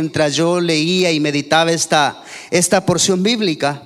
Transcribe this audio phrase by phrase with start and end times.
[0.00, 3.82] mientras yo leía y meditaba esta, esta porción bíblica.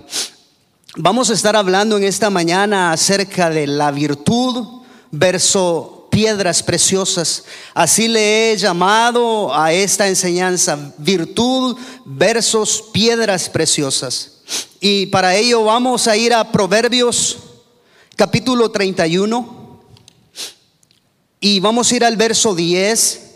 [0.95, 7.45] Vamos a estar hablando en esta mañana acerca de la virtud, verso piedras preciosas.
[7.73, 14.43] Así le he llamado a esta enseñanza, virtud versus piedras preciosas.
[14.83, 17.39] Y para ello vamos a ir a Proverbios
[18.17, 19.81] capítulo 31
[21.41, 23.32] y vamos a ir al verso 10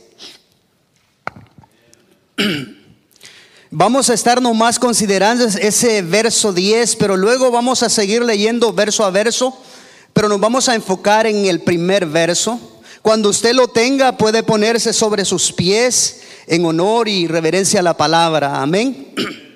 [3.71, 9.05] Vamos a estar nomás considerando ese verso 10, pero luego vamos a seguir leyendo verso
[9.05, 9.61] a verso,
[10.13, 12.61] pero nos vamos a enfocar en el primer verso.
[13.03, 17.97] Cuando usted lo tenga, puede ponerse sobre sus pies en honor y reverencia a la
[17.97, 18.63] palabra.
[18.63, 19.15] Amén.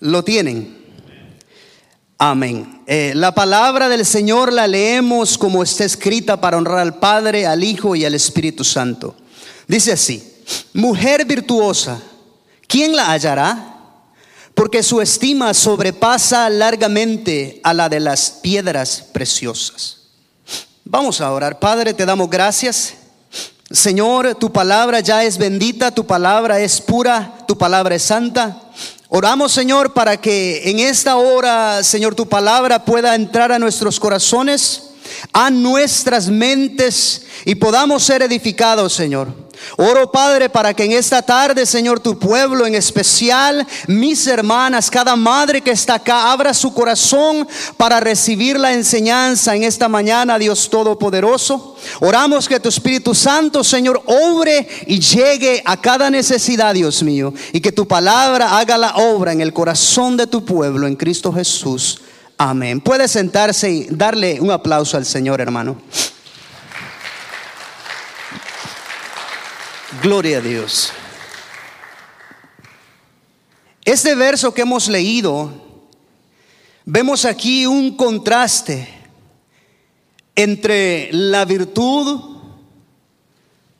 [0.00, 0.73] Lo tienen.
[2.26, 2.80] Amén.
[2.86, 7.62] Eh, la palabra del Señor la leemos como está escrita para honrar al Padre, al
[7.62, 9.14] Hijo y al Espíritu Santo.
[9.68, 10.26] Dice así,
[10.72, 12.00] mujer virtuosa,
[12.66, 13.76] ¿quién la hallará?
[14.54, 19.98] Porque su estima sobrepasa largamente a la de las piedras preciosas.
[20.82, 21.58] Vamos a orar.
[21.58, 22.94] Padre, te damos gracias.
[23.70, 28.62] Señor, tu palabra ya es bendita, tu palabra es pura, tu palabra es santa.
[29.16, 34.90] Oramos, Señor, para que en esta hora, Señor, tu palabra pueda entrar a nuestros corazones,
[35.32, 39.43] a nuestras mentes y podamos ser edificados, Señor.
[39.76, 45.16] Oro, Padre, para que en esta tarde, Señor, tu pueblo, en especial mis hermanas, cada
[45.16, 50.68] madre que está acá, abra su corazón para recibir la enseñanza en esta mañana, Dios
[50.70, 51.76] Todopoderoso.
[52.00, 57.60] Oramos que tu Espíritu Santo, Señor, obre y llegue a cada necesidad, Dios mío, y
[57.60, 62.00] que tu palabra haga la obra en el corazón de tu pueblo, en Cristo Jesús.
[62.36, 62.80] Amén.
[62.80, 65.76] Puede sentarse y darle un aplauso al Señor, hermano.
[70.02, 70.92] Gloria a Dios.
[73.84, 75.52] Este verso que hemos leído,
[76.84, 78.88] vemos aquí un contraste
[80.34, 82.38] entre la virtud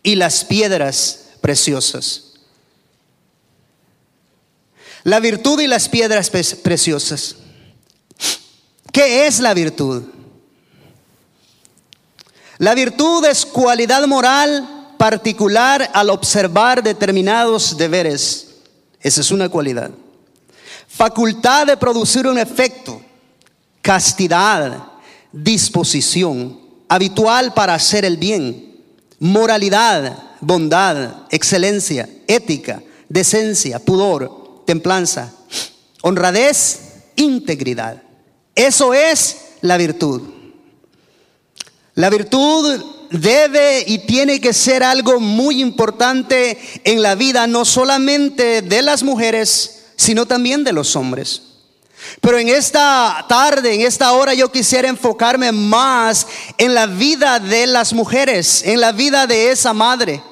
[0.02, 2.34] y las piedras preciosas.
[5.02, 7.36] La virtud y las piedras preciosas.
[8.92, 10.04] ¿Qué es la virtud?
[12.58, 14.73] La virtud es cualidad moral
[15.10, 18.46] particular al observar determinados deberes.
[19.02, 19.90] Esa es una cualidad.
[20.88, 23.02] Facultad de producir un efecto,
[23.82, 24.82] castidad,
[25.30, 28.80] disposición, habitual para hacer el bien,
[29.18, 35.34] moralidad, bondad, excelencia, ética, decencia, pudor, templanza,
[36.00, 36.78] honradez,
[37.16, 38.02] integridad.
[38.54, 40.22] Eso es la virtud.
[41.94, 48.62] La virtud debe y tiene que ser algo muy importante en la vida, no solamente
[48.62, 51.42] de las mujeres, sino también de los hombres.
[52.20, 56.26] Pero en esta tarde, en esta hora, yo quisiera enfocarme más
[56.58, 60.22] en la vida de las mujeres, en la vida de esa madre,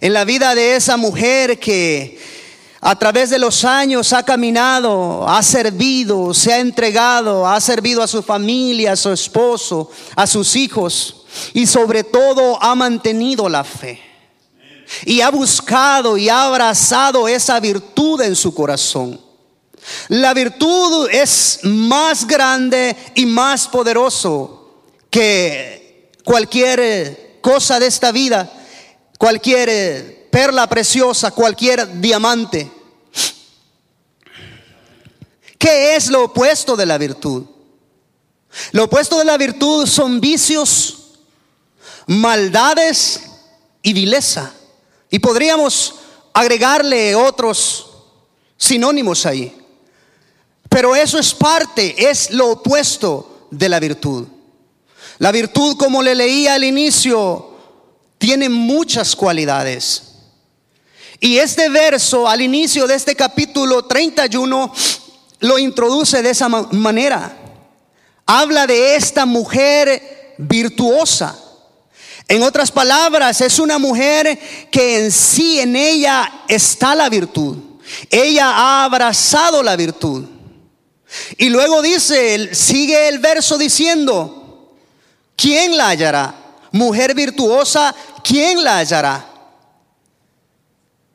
[0.00, 2.18] en la vida de esa mujer que
[2.80, 8.06] a través de los años ha caminado, ha servido, se ha entregado, ha servido a
[8.06, 14.00] su familia, a su esposo, a sus hijos y sobre todo ha mantenido la fe.
[15.04, 19.20] Y ha buscado y ha abrazado esa virtud en su corazón.
[20.08, 28.50] La virtud es más grande y más poderoso que cualquier cosa de esta vida,
[29.18, 32.70] cualquier perla preciosa, cualquier diamante.
[35.58, 37.44] ¿Qué es lo opuesto de la virtud?
[38.72, 41.03] Lo opuesto de la virtud son vicios,
[42.06, 43.22] maldades
[43.82, 44.52] y vileza.
[45.10, 45.96] Y podríamos
[46.32, 47.86] agregarle otros
[48.56, 49.56] sinónimos ahí.
[50.68, 54.26] Pero eso es parte, es lo opuesto de la virtud.
[55.18, 57.54] La virtud, como le leía al inicio,
[58.18, 60.02] tiene muchas cualidades.
[61.20, 64.72] Y este verso, al inicio de este capítulo 31,
[65.40, 67.36] lo introduce de esa manera.
[68.26, 71.38] Habla de esta mujer virtuosa.
[72.26, 74.38] En otras palabras, es una mujer
[74.70, 77.58] que en sí, en ella está la virtud.
[78.10, 80.24] Ella ha abrazado la virtud.
[81.36, 84.72] Y luego dice, sigue el verso diciendo,
[85.36, 86.34] ¿quién la hallará?
[86.72, 89.28] Mujer virtuosa, ¿quién la hallará?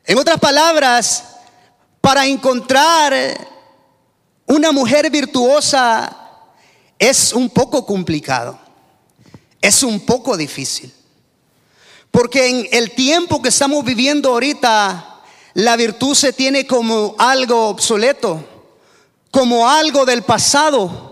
[0.04, 1.24] En otras palabras,
[2.00, 3.14] para encontrar
[4.46, 6.16] una mujer virtuosa
[6.98, 8.58] es un poco complicado,
[9.60, 10.92] es un poco difícil.
[12.10, 15.20] Porque en el tiempo que estamos viviendo ahorita,
[15.54, 18.44] la virtud se tiene como algo obsoleto,
[19.30, 21.10] como algo del pasado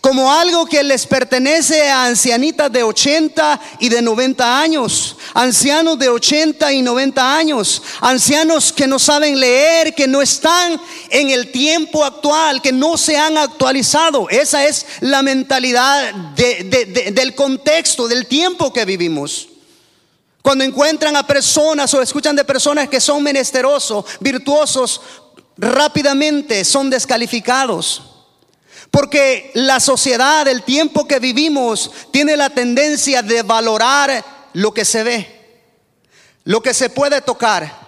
[0.00, 6.08] como algo que les pertenece a ancianitas de 80 y de 90 años, ancianos de
[6.08, 12.04] 80 y 90 años, ancianos que no saben leer, que no están en el tiempo
[12.04, 14.28] actual, que no se han actualizado.
[14.30, 19.48] Esa es la mentalidad del contexto, del tiempo que vivimos.
[20.46, 25.00] Cuando encuentran a personas o escuchan de personas que son menesterosos, virtuosos,
[25.56, 28.00] rápidamente son descalificados.
[28.92, 35.02] Porque la sociedad, el tiempo que vivimos, tiene la tendencia de valorar lo que se
[35.02, 35.64] ve,
[36.44, 37.80] lo que se puede tocar.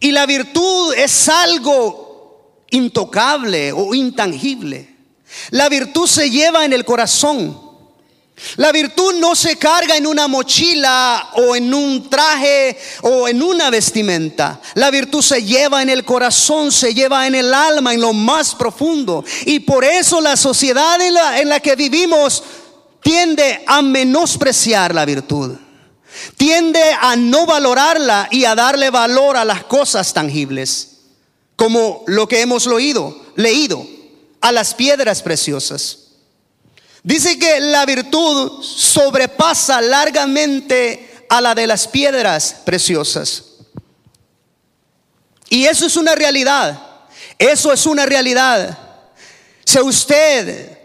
[0.00, 4.96] Y la virtud es algo intocable o intangible.
[5.50, 7.67] La virtud se lleva en el corazón.
[8.56, 13.70] La virtud no se carga en una mochila o en un traje o en una
[13.70, 14.60] vestimenta.
[14.74, 18.54] La virtud se lleva en el corazón, se lleva en el alma, en lo más
[18.54, 19.24] profundo.
[19.44, 22.42] Y por eso la sociedad en la, en la que vivimos
[23.02, 25.56] tiende a menospreciar la virtud.
[26.36, 30.96] Tiende a no valorarla y a darle valor a las cosas tangibles.
[31.56, 33.84] Como lo que hemos leído, leído,
[34.40, 36.07] a las piedras preciosas.
[37.02, 43.44] Dice que la virtud sobrepasa largamente a la de las piedras preciosas.
[45.48, 46.80] Y eso es una realidad.
[47.38, 48.76] Eso es una realidad.
[49.64, 50.78] Si usted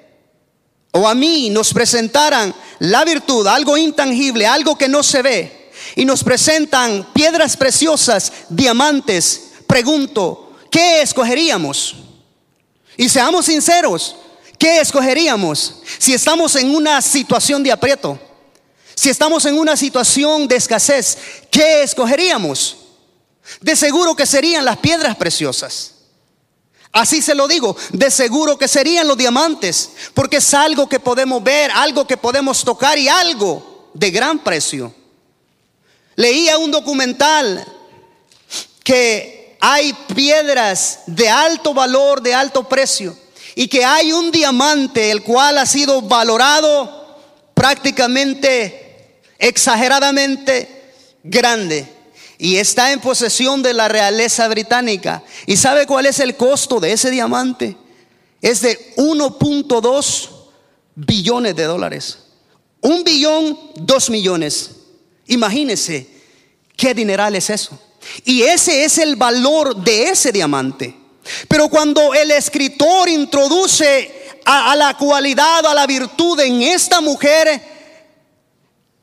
[0.91, 6.05] o a mí nos presentaran la virtud, algo intangible, algo que no se ve, y
[6.05, 11.95] nos presentan piedras preciosas, diamantes, pregunto, ¿qué escogeríamos?
[12.95, 14.15] Y seamos sinceros,
[14.63, 18.17] ¿Qué escogeríamos si estamos en una situación de aprieto?
[18.95, 21.17] Si estamos en una situación de escasez,
[21.51, 22.77] ¿qué escogeríamos?
[23.59, 25.95] De seguro que serían las piedras preciosas.
[26.93, 31.43] Así se lo digo, de seguro que serían los diamantes, porque es algo que podemos
[31.43, 34.95] ver, algo que podemos tocar y algo de gran precio.
[36.15, 37.67] Leía un documental
[38.81, 43.22] que hay piedras de alto valor, de alto precio,
[43.55, 47.17] y que hay un diamante el cual ha sido valorado
[47.53, 51.87] prácticamente exageradamente grande
[52.37, 55.23] y está en posesión de la realeza británica.
[55.45, 57.77] ¿Y sabe cuál es el costo de ese diamante?
[58.41, 60.29] Es de 1.2
[60.95, 62.19] billones de dólares.
[62.81, 64.71] Un billón, dos millones.
[65.27, 66.07] Imagínese
[66.75, 67.79] qué dineral es eso.
[68.25, 71.02] Y ese es el valor de ese diamante.
[71.47, 77.61] Pero cuando el escritor introduce a, la cualidad, a la virtud en esta mujer,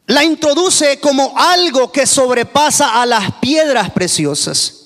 [0.06, 4.76] la introduce como algo que sobrepasa a las piedras preciosas.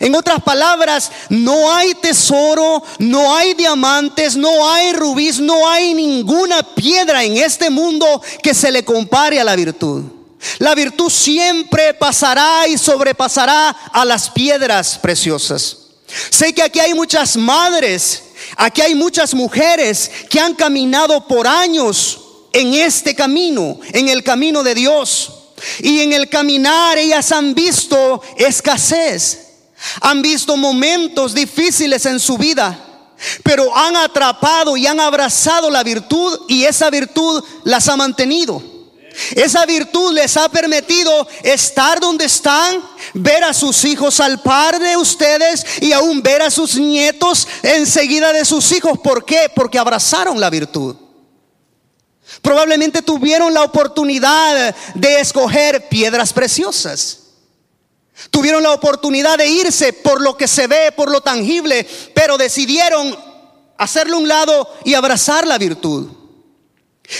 [0.00, 6.62] En otras palabras, no hay tesoro, no hay diamantes, no hay rubíes, no hay ninguna
[6.74, 10.02] piedra en este mundo que se le compare a la virtud.
[10.58, 15.85] La virtud siempre pasará y sobrepasará a las piedras preciosas.
[16.30, 18.22] Sé que aquí hay muchas madres,
[18.56, 22.20] aquí hay muchas mujeres que han caminado por años
[22.52, 25.32] en este camino, en el camino de Dios.
[25.80, 29.54] Y en el caminar ellas han visto escasez,
[30.00, 32.78] han visto momentos difíciles en su vida,
[33.42, 38.75] pero han atrapado y han abrazado la virtud y esa virtud las ha mantenido.
[39.34, 42.82] Esa virtud les ha permitido estar donde están,
[43.14, 48.32] ver a sus hijos al par de ustedes y aún ver a sus nietos enseguida
[48.32, 48.98] de sus hijos.
[48.98, 49.50] ¿Por qué?
[49.54, 50.96] Porque abrazaron la virtud.
[52.42, 57.20] Probablemente tuvieron la oportunidad de escoger piedras preciosas.
[58.30, 63.16] Tuvieron la oportunidad de irse por lo que se ve, por lo tangible, pero decidieron
[63.78, 66.08] hacerle un lado y abrazar la virtud.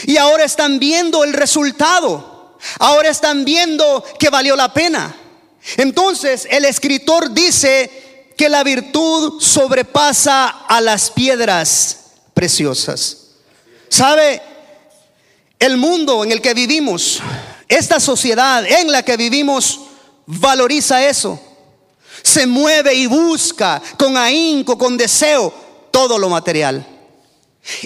[0.05, 2.57] Y ahora están viendo el resultado.
[2.79, 5.15] Ahora están viendo que valió la pena.
[5.77, 11.99] Entonces el escritor dice que la virtud sobrepasa a las piedras
[12.35, 13.19] preciosas.
[13.89, 14.43] ¿Sabe?
[15.59, 17.21] El mundo en el que vivimos,
[17.69, 19.81] esta sociedad en la que vivimos,
[20.27, 21.41] valoriza eso.
[22.23, 25.53] Se mueve y busca con ahínco, con deseo,
[25.91, 26.96] todo lo material.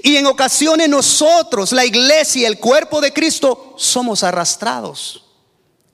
[0.02, 5.24] Y en ocasiones nosotros, la iglesia, el cuerpo de Cristo, somos arrastrados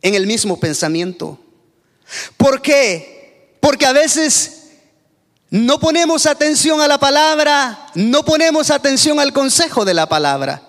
[0.02, 1.38] en el mismo pensamiento.
[2.36, 3.56] ¿Por qué?
[3.60, 4.68] Porque a veces
[5.50, 10.62] no ponemos atención a la palabra, no ponemos atención al consejo de la palabra.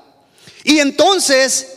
[0.63, 1.67] Y entonces,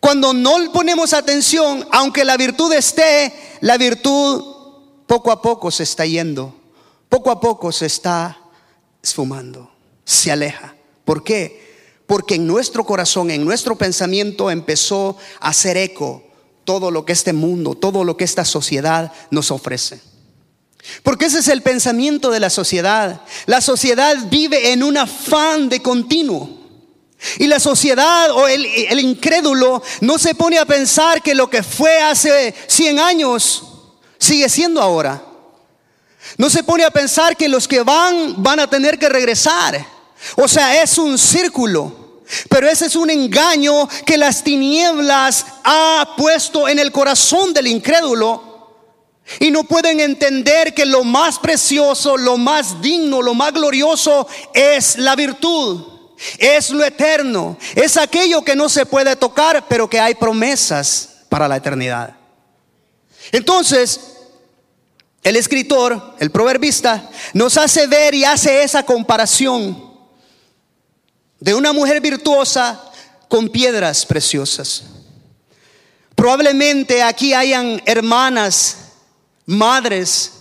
[0.00, 4.56] cuando no ponemos atención, aunque la virtud esté, la virtud
[5.06, 6.54] poco a poco se está yendo,
[7.08, 8.38] poco a poco se está
[9.02, 9.70] esfumando,
[10.04, 10.77] se aleja.
[11.08, 12.02] ¿Por qué?
[12.06, 16.22] Porque en nuestro corazón, en nuestro pensamiento empezó a hacer eco
[16.64, 20.02] todo lo que este mundo, todo lo que esta sociedad nos ofrece.
[21.02, 23.22] Porque ese es el pensamiento de la sociedad.
[23.46, 26.50] La sociedad vive en un afán de continuo.
[27.38, 32.02] Y la sociedad o el, incrédulo no se pone a pensar que lo que fue
[32.02, 33.62] hace 100 años
[34.18, 35.22] sigue siendo ahora.
[36.36, 39.97] No se pone a pensar que los que van van a tener que regresar.
[40.36, 42.22] O sea, es un círculo.
[42.50, 48.48] Pero ese es un engaño que las tinieblas ha puesto en el corazón del incrédulo
[49.40, 54.98] y no pueden entender que lo más precioso, lo más digno, lo más glorioso es
[54.98, 55.84] la virtud.
[56.38, 57.56] Es lo eterno.
[57.74, 62.16] Es aquello que no se puede tocar, pero que hay promesas para la eternidad.
[63.30, 64.00] Entonces,
[65.22, 69.87] el escritor, el proverbista, nos hace ver y hace esa comparación
[71.40, 72.82] de una mujer virtuosa
[73.28, 74.84] con piedras preciosas.
[76.14, 78.76] Probablemente aquí hayan hermanas
[79.46, 80.32] madres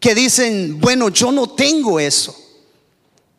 [0.00, 2.34] que dicen, bueno, yo no tengo eso.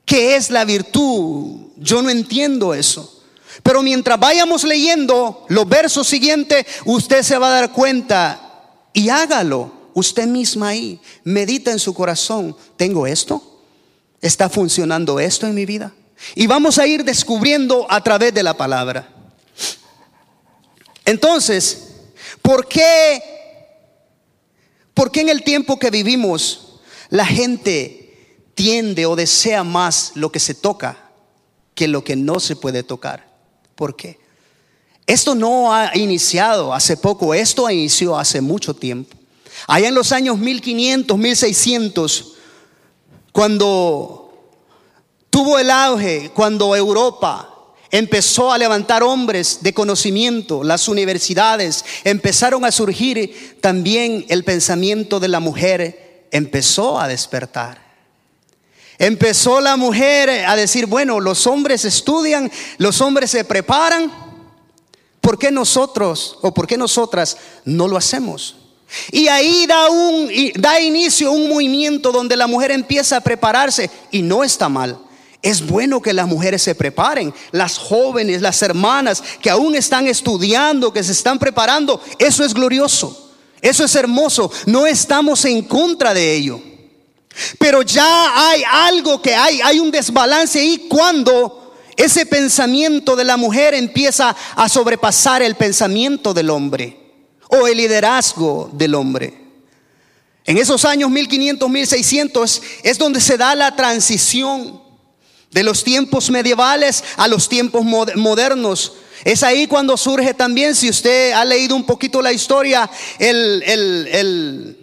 [0.05, 1.71] ¿Qué es la virtud?
[1.77, 3.24] Yo no entiendo eso.
[3.63, 8.41] Pero mientras vayamos leyendo los versos siguientes, usted se va a dar cuenta
[8.93, 11.01] y hágalo usted misma ahí.
[11.24, 13.41] Medita en su corazón, ¿tengo esto?
[14.21, 15.93] ¿Está funcionando esto en mi vida?
[16.36, 19.07] Y vamos a ir descubriendo a través de la palabra.
[21.05, 21.89] Entonces,
[22.41, 23.21] ¿por qué
[24.97, 30.39] ¿Por qué en el tiempo que vivimos la gente tiende o desea más lo que
[30.39, 31.12] se toca
[31.75, 33.27] que lo que no se puede tocar?
[33.75, 34.17] ¿Por qué?
[35.05, 39.15] Esto no ha iniciado hace poco, esto inició hace mucho tiempo.
[39.67, 42.33] Allá en los años 1500, 1600,
[43.31, 44.26] cuando
[45.38, 47.53] tuvo el auge, cuando Europa
[47.89, 55.29] Empezó a levantar hombres de conocimiento, las universidades, empezaron a surgir también el pensamiento de
[55.29, 57.82] la mujer, empezó a despertar.
[58.98, 64.12] Empezó la mujer a decir, bueno, los hombres estudian, los hombres se preparan,
[65.22, 68.58] ¿por qué nosotros o por qué nosotras no lo hacemos?
[69.13, 74.24] Y ahí da, un, da inicio un movimiento donde la mujer empieza a prepararse y
[74.24, 75.06] no está mal.
[75.41, 80.91] Es bueno que las mujeres se preparen, las jóvenes, las hermanas que aún están estudiando,
[80.91, 82.01] que se están preparando.
[82.17, 84.51] Eso es glorioso, eso es hermoso.
[84.65, 86.62] No estamos en contra de ello.
[87.60, 93.38] Pero ya hay algo que hay, hay un desbalance ahí cuando ese pensamiento de la
[93.38, 96.98] mujer empieza a sobrepasar el pensamiento del hombre
[97.50, 99.48] o el liderazgo del hombre.
[100.46, 104.87] En esos años 1500, 1600 es donde se da la transición
[105.51, 108.94] de los tiempos medievales a los tiempos modernos.
[109.24, 112.89] Es ahí cuando surge también, si usted ha leído un poquito la historia,
[113.20, 114.77] el, el,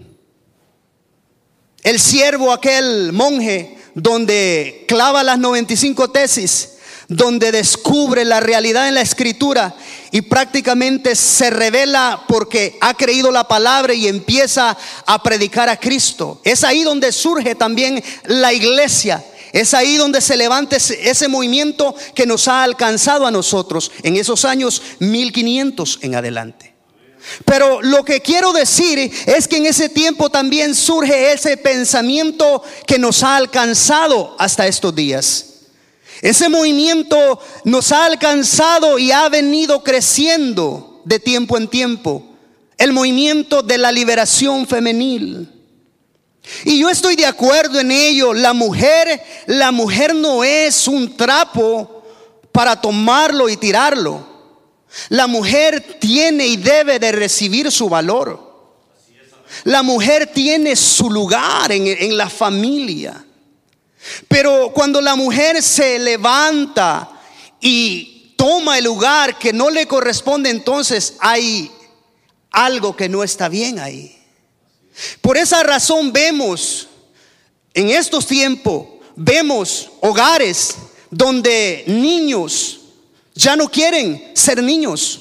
[1.83, 6.71] el, siervo, aquel monje, donde clava las 95 tesis,
[7.09, 9.75] donde descubre la realidad en la escritura
[10.11, 16.41] y prácticamente se revela porque ha creído la palabra y empieza a predicar a Cristo.
[16.45, 19.25] Es ahí donde surge también la iglesia.
[19.55, 24.45] Es ahí donde se levanta ese, movimiento que nos ha alcanzado a nosotros en esos
[24.45, 26.75] años 1500 en adelante.
[27.45, 32.99] Pero lo que quiero decir es que en ese tiempo también surge ese pensamiento que
[32.99, 35.47] nos ha alcanzado hasta estos días.
[36.21, 42.27] Ese movimiento nos ha alcanzado y ha venido creciendo de tiempo en tiempo.
[42.77, 45.54] El movimiento de la liberación femenil.
[46.65, 48.35] Y yo estoy de acuerdo en ello.
[48.35, 52.05] La mujer, la mujer no es un trapo
[52.53, 54.35] para tomarlo y tirarlo.
[55.09, 58.53] La mujer tiene y debe de recibir su valor.
[59.65, 63.25] La mujer tiene su lugar en, en la familia.
[64.29, 67.11] Pero cuando la mujer se levanta
[67.61, 71.71] y toma el lugar que no le corresponde, entonces hay
[72.51, 74.14] algo que no está bien ahí.
[75.21, 76.89] Por esa razón vemos
[77.73, 78.87] en estos tiempos,
[79.17, 80.75] vemos hogares
[81.11, 82.81] donde niños
[83.35, 85.21] ya no quieren ser niños,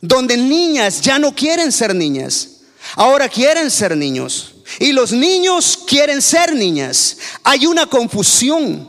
[0.00, 2.62] donde niñas ya no quieren ser niñas,
[2.96, 4.48] ahora quieren ser niños.
[4.78, 7.18] Y los niños quieren ser niñas.
[7.44, 8.88] Hay una confusión.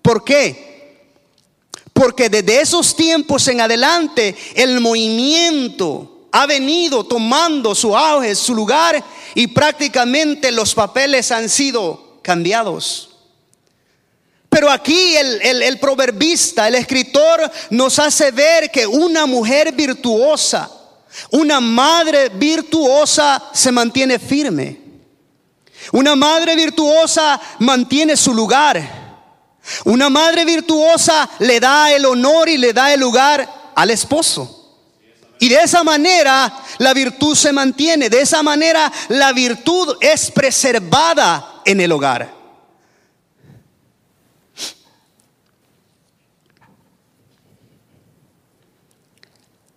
[0.00, 1.02] ¿Por qué?
[1.92, 9.02] Porque desde esos tiempos en adelante el movimiento ha venido tomando su auge, su lugar
[9.34, 13.08] y prácticamente los papeles han sido cambiados.
[14.48, 20.70] Pero aquí el, proverbista, el escritor, nos hace ver que una mujer virtuosa,
[21.30, 24.80] una madre virtuosa se mantiene firme.
[25.92, 28.98] Una madre virtuosa mantiene su lugar.
[29.84, 34.57] Una madre virtuosa le da el honor y le da el lugar al esposo.
[35.40, 38.08] Y de esa manera la virtud se mantiene.
[38.08, 42.38] De esa manera la virtud es preservada en el hogar.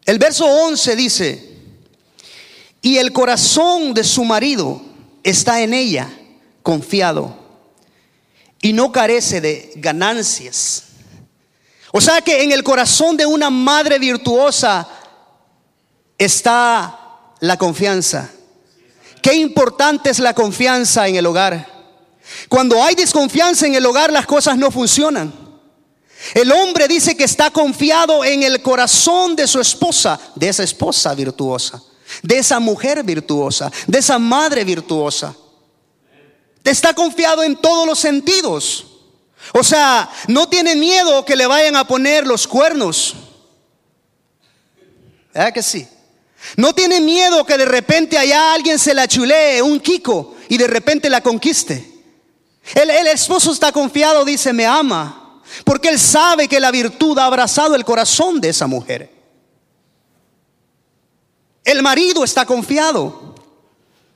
[0.05, 1.51] El verso 11 dice,
[2.81, 4.81] y el corazón de su marido
[5.23, 6.09] está en ella,
[6.63, 7.37] confiado,
[8.61, 10.85] y no carece de ganancias.
[11.91, 14.87] O sea que en el corazón de una madre virtuosa
[16.25, 16.99] está
[17.39, 18.29] la confianza.
[19.21, 21.67] Qué importante es la confianza en el hogar.
[22.47, 25.33] Cuando hay desconfianza en el hogar, las cosas no funcionan.
[26.35, 31.15] El hombre dice que está confiado en el corazón de su esposa, de esa esposa
[31.15, 31.81] virtuosa,
[32.21, 35.35] de esa mujer virtuosa, de esa madre virtuosa.
[36.63, 38.85] Está confiado en todos los sentidos.
[39.53, 43.15] O sea, no tiene miedo que le vayan a poner los cuernos.
[45.33, 45.87] ¿Verdad que sí?
[46.57, 50.67] No tiene miedo que de repente allá alguien se la chulee, un Kiko, y de
[50.67, 51.91] repente la conquiste.
[52.75, 55.41] El, el esposo está confiado, dice, me ama.
[55.63, 59.09] Porque él sabe que la virtud ha abrazado el corazón de esa mujer.
[61.63, 63.35] El marido está confiado.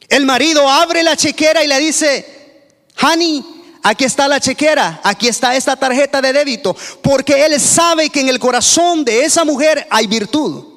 [0.08, 2.68] El marido abre la chequera y le dice,
[3.02, 3.44] honey,
[3.84, 6.76] aquí está la chequera, aquí está esta tarjeta de débito.
[7.02, 10.75] Porque él sabe que en el corazón de esa mujer hay virtud.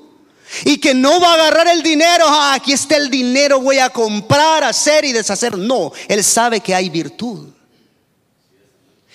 [0.65, 3.91] Y que no va a agarrar el dinero, ah, aquí está el dinero, voy a
[3.91, 5.57] comprar, hacer y deshacer.
[5.57, 7.49] No, él sabe que hay virtud.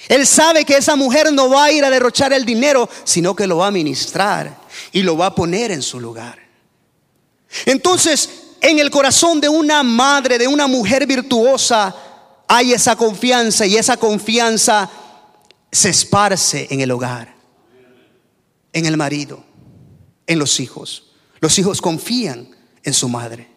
[0.07, 3.47] Él sabe que esa mujer no va a ir a derrochar el dinero, sino que
[3.47, 4.57] lo va a ministrar
[4.91, 6.39] y lo va a poner en su lugar.
[7.65, 8.29] Entonces,
[8.61, 11.95] en el corazón de una madre, de una mujer virtuosa,
[12.47, 14.89] hay esa confianza y esa confianza
[15.71, 17.33] se esparce en el hogar,
[18.73, 19.43] en el marido,
[20.27, 21.12] en los hijos.
[21.43, 22.47] Los hijos confían
[22.83, 23.49] en su madre.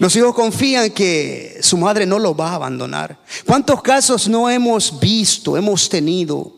[0.00, 3.16] Los hijos confían que su madre no lo va a abandonar.
[3.46, 6.52] ¿Cuántos casos no hemos visto, hemos tenido,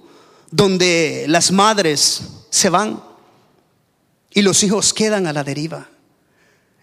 [0.51, 2.99] donde las madres se van
[4.31, 5.87] y los hijos quedan a la deriva?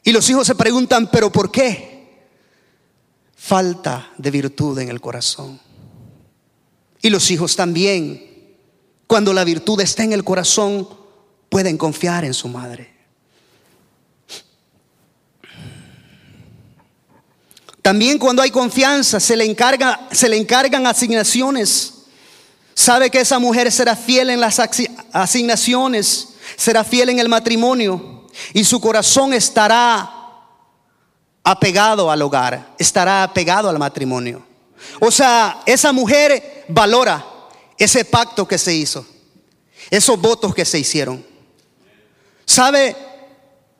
[0.03, 2.27] Y los hijos se preguntan, ¿pero por qué?
[3.35, 5.59] Falta de virtud en el corazón.
[7.01, 8.53] Y los hijos también,
[9.07, 10.87] cuando la virtud está en el corazón,
[11.49, 12.90] pueden confiar en su madre.
[17.81, 21.93] También cuando hay confianza se le, encarga, se le encargan asignaciones.
[22.73, 24.59] Sabe que esa mujer será fiel en las
[25.11, 30.11] asignaciones, será fiel en el matrimonio y su corazón estará
[31.43, 34.45] apegado al hogar, estará apegado al matrimonio.
[34.99, 37.25] O sea, esa mujer valora
[37.83, 39.03] ese pacto que se hizo,
[39.89, 41.25] esos votos que se hicieron.
[42.45, 42.95] ¿Sabe?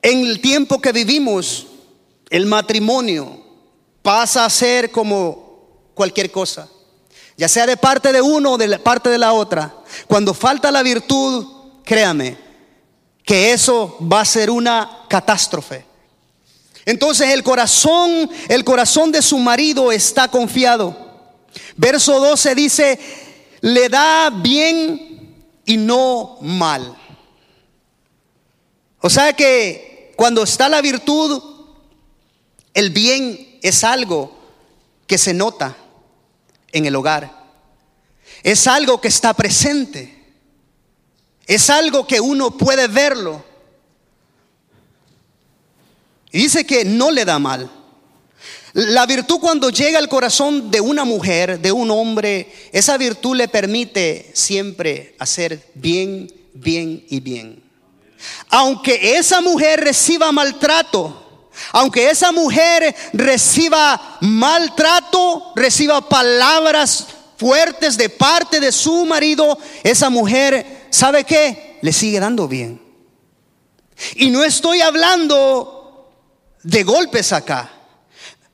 [0.02, 1.68] En el tiempo que vivimos,
[2.32, 3.41] el matrimonio
[4.02, 6.68] pasa a ser como cualquier cosa,
[7.38, 9.74] ya sea de parte de uno o de parte de la otra.
[10.08, 11.46] Cuando falta la virtud,
[11.84, 12.38] créame,
[13.24, 15.86] que eso va a ser una catástrofe.
[16.86, 20.96] Entonces el corazón, el corazón de su marido está confiado.
[21.76, 23.00] Verso 12 dice,
[23.62, 25.36] le da bien
[25.66, 26.98] y no mal.
[29.00, 31.42] O sea que cuando está la virtud,
[32.74, 34.38] el bien es algo
[35.08, 35.78] que se nota
[36.72, 37.42] en el hogar.
[38.44, 40.18] Es algo que está presente.
[41.46, 43.44] Es algo que uno puede verlo.
[46.32, 47.70] Y dice que no le da mal.
[48.74, 53.50] La virtud cuando llega al corazón de una mujer, de un hombre, esa virtud le
[53.50, 57.62] permite siempre hacer bien, bien y bien.
[58.50, 61.31] Aunque esa mujer reciba maltrato,
[61.72, 70.88] aunque esa mujer reciba maltrato, reciba palabras fuertes de parte de su marido, esa mujer,
[70.90, 71.80] ¿sabe qué?
[71.82, 72.82] Le sigue dando bien.
[74.16, 76.12] Y no estoy hablando
[76.64, 77.72] de golpes acá.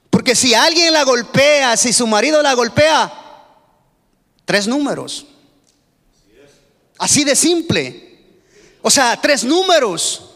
[0.09, 3.13] Porque si alguien la golpea, si su marido la golpea,
[4.45, 5.25] tres números.
[6.97, 8.07] Así de simple.
[8.81, 10.26] O sea, tres números.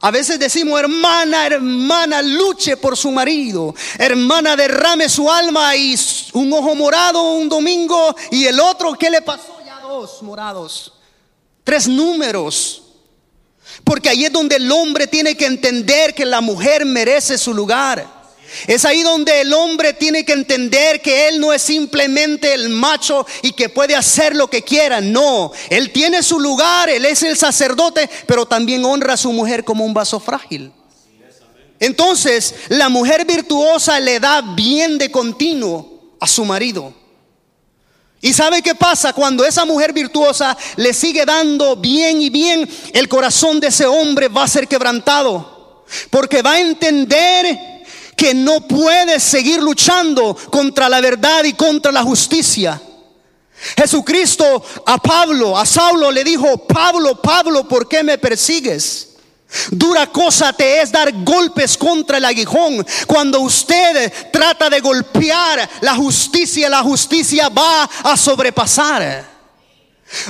[0.00, 3.74] A veces decimos, hermana, hermana, luche por su marido.
[3.98, 5.94] Hermana, derrame su alma y
[6.34, 9.58] un ojo morado un domingo y el otro, ¿qué le pasó?
[9.64, 10.92] Ya dos morados.
[11.64, 12.82] Tres números.
[13.84, 18.15] Porque ahí es donde el hombre tiene que entender que la mujer merece su lugar.
[18.66, 23.26] Es ahí donde el hombre tiene que entender que él no es simplemente el macho
[23.42, 25.00] y que puede hacer lo que quiera.
[25.00, 29.64] No, él tiene su lugar, él es el sacerdote, pero también honra a su mujer
[29.64, 30.72] como un vaso frágil.
[31.78, 36.94] Entonces, la mujer virtuosa le da bien de continuo a su marido.
[38.22, 39.12] ¿Y sabe qué pasa?
[39.12, 44.28] Cuando esa mujer virtuosa le sigue dando bien y bien, el corazón de ese hombre
[44.28, 45.84] va a ser quebrantado.
[46.10, 47.75] Porque va a entender
[48.16, 52.80] que no puede seguir luchando contra la verdad y contra la justicia.
[53.76, 59.16] Jesucristo a Pablo, a Saulo le dijo, Pablo, Pablo, ¿por qué me persigues?
[59.70, 62.84] Dura cosa te es dar golpes contra el aguijón.
[63.06, 69.36] Cuando usted trata de golpear la justicia, la justicia va a sobrepasar.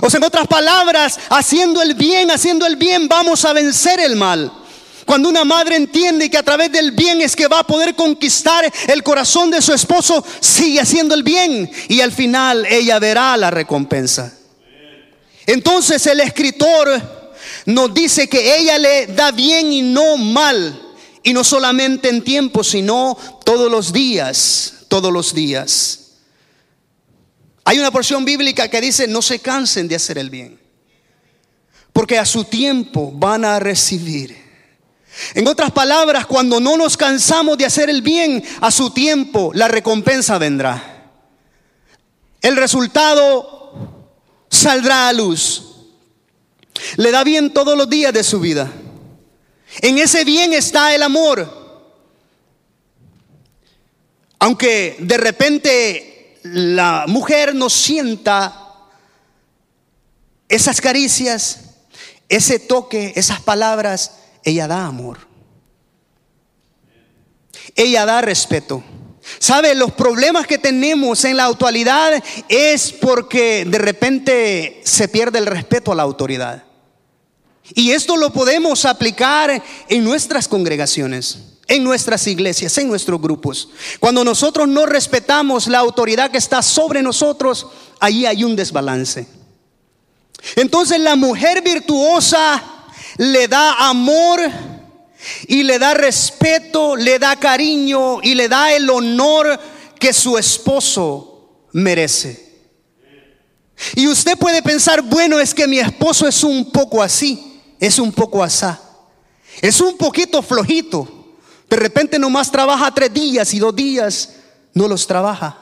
[0.00, 4.16] O sea, en otras palabras, haciendo el bien, haciendo el bien, vamos a vencer el
[4.16, 4.50] mal.
[5.06, 8.70] Cuando una madre entiende que a través del bien es que va a poder conquistar
[8.88, 13.52] el corazón de su esposo, sigue haciendo el bien y al final ella verá la
[13.52, 14.36] recompensa.
[15.46, 17.30] Entonces el escritor
[17.66, 20.82] nos dice que ella le da bien y no mal.
[21.22, 26.00] Y no solamente en tiempo, sino todos los días, todos los días.
[27.64, 30.60] Hay una porción bíblica que dice, no se cansen de hacer el bien,
[31.92, 34.45] porque a su tiempo van a recibir
[35.34, 39.68] en otras palabras, cuando no nos cansamos de hacer el bien, a su tiempo la
[39.68, 41.10] recompensa vendrá.
[42.42, 44.06] El resultado
[44.50, 45.62] saldrá a luz.
[46.96, 48.70] Le da bien todos los días de su vida.
[49.80, 51.66] En ese bien está el amor.
[54.38, 58.74] Aunque de repente la mujer no sienta
[60.48, 61.60] esas caricias,
[62.28, 64.12] ese toque, esas palabras,
[64.46, 65.18] ella da amor.
[67.74, 68.82] Ella da respeto.
[69.40, 69.74] ¿Sabe?
[69.74, 75.90] Los problemas que tenemos en la actualidad es porque de repente se pierde el respeto
[75.90, 76.62] a la autoridad.
[77.74, 83.68] Y esto lo podemos aplicar en nuestras congregaciones, en nuestras iglesias, en nuestros grupos.
[83.98, 87.66] Cuando nosotros no respetamos la autoridad que está sobre nosotros,
[87.98, 89.26] allí hay un desbalance.
[90.54, 92.75] Entonces la mujer virtuosa
[93.18, 94.40] le da amor
[95.48, 99.58] y le da respeto, le da cariño y le da el honor
[99.98, 102.44] que su esposo merece.
[103.94, 108.12] Y usted puede pensar, bueno, es que mi esposo es un poco así, es un
[108.12, 108.80] poco asá,
[109.60, 111.12] es un poquito flojito.
[111.68, 114.34] De repente nomás trabaja tres días y dos días
[114.72, 115.58] no los trabaja.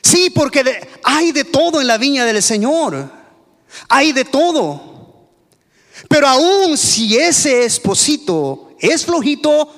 [0.00, 0.62] Sí, porque
[1.02, 3.10] hay de todo en la viña del Señor.
[3.88, 4.93] Hay de todo.
[6.08, 9.68] Pero aún si ese esposito es flojito,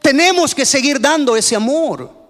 [0.00, 2.22] tenemos que seguir dando ese amor.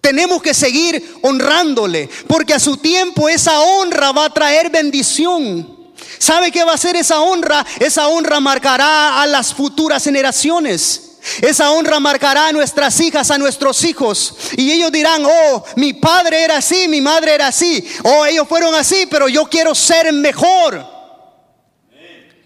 [0.00, 5.74] Tenemos que seguir honrándole, porque a su tiempo esa honra va a traer bendición.
[6.18, 7.64] ¿Sabe qué va a ser esa honra?
[7.80, 11.02] Esa honra marcará a las futuras generaciones.
[11.40, 14.34] Esa honra marcará a nuestras hijas, a nuestros hijos.
[14.56, 17.84] Y ellos dirán, oh, mi padre era así, mi madre era así.
[18.04, 20.95] Oh, ellos fueron así, pero yo quiero ser mejor.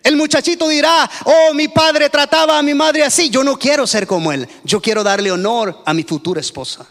[0.02, 4.06] El muchachito dirá, oh, mi padre trataba a mi madre así, yo no quiero ser
[4.06, 6.86] como él, yo quiero darle honor a mi futura esposa.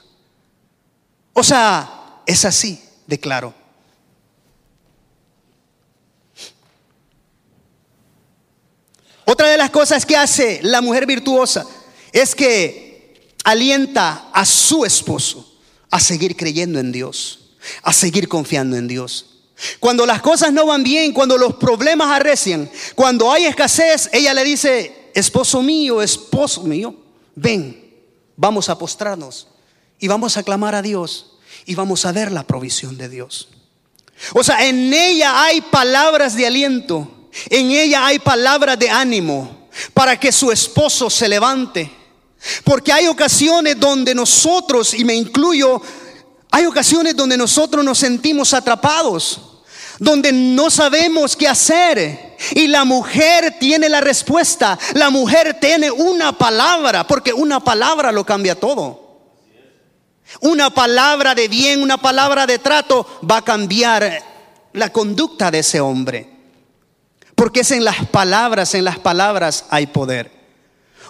[1.34, 3.54] O sea, es así, declaro.
[9.26, 11.66] Otra de las cosas que hace la mujer virtuosa
[12.12, 15.56] es que alienta a su esposo
[15.92, 19.39] a seguir creyendo en Dios, a seguir confiando en Dios.
[19.80, 24.44] Cuando las cosas no van bien, cuando los problemas arrecian, cuando hay escasez, ella le
[24.44, 26.96] dice, esposo mío, esposo mío,
[27.36, 27.94] ven,
[28.38, 29.48] vamos a postrarnos
[30.00, 33.50] y vamos a clamar a Dios y vamos a ver la provisión de Dios.
[34.34, 40.20] O sea, en ella hay palabras de aliento, en ella hay palabras de ánimo para
[40.20, 41.92] que su esposo se levante.
[42.64, 45.82] Porque hay ocasiones donde nosotros, y me incluyo,
[46.52, 49.49] hay ocasiones donde nosotros nos sentimos atrapados
[50.00, 52.38] donde no sabemos qué hacer.
[52.52, 54.80] Y la mujer tiene la respuesta.
[54.94, 59.08] La mujer tiene una palabra, porque una palabra lo cambia todo.
[60.42, 64.24] Una palabra de bien, una palabra de trato va a cambiar
[64.74, 66.30] la conducta de ese hombre.
[67.36, 70.32] Porque es en las palabras, en las palabras hay poder.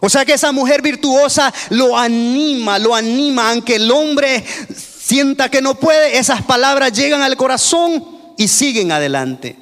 [0.01, 5.61] O sea que esa mujer virtuosa lo anima, lo anima, aunque el hombre sienta que
[5.61, 9.57] no puede, esas palabras llegan al corazón y siguen adelante.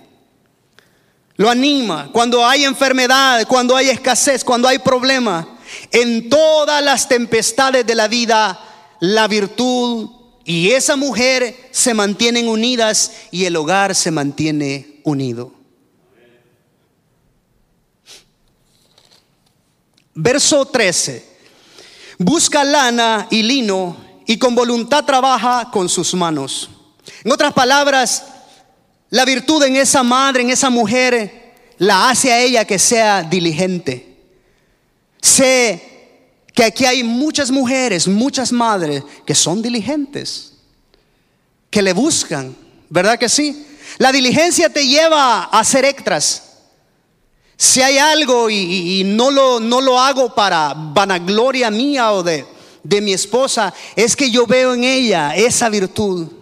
[1.35, 5.57] Lo anima cuando hay enfermedad, cuando hay escasez, cuando hay problema.
[5.91, 8.59] En todas las tempestades de la vida,
[8.99, 10.11] la virtud
[10.45, 15.51] y esa mujer se mantienen unidas y el hogar se mantiene unido.
[20.13, 21.25] Verso 13.
[22.19, 26.69] Busca lana y lino y con voluntad trabaja con sus manos.
[27.23, 28.23] En otras palabras,
[29.09, 34.17] la virtud en esa madre, en esa mujer, la hace a ella que sea diligente.
[35.21, 35.81] Sé
[36.53, 40.53] que aquí hay muchas mujeres, muchas madres que son diligentes,
[41.69, 42.55] que le buscan,
[42.89, 43.65] ¿verdad que sí?
[43.97, 46.43] La diligencia te lleva a hacer extras.
[47.55, 52.45] Si hay algo y, no, lo, no lo hago para vanagloria mía o de,
[52.83, 56.36] de mi esposa, es que yo veo en ella esa virtud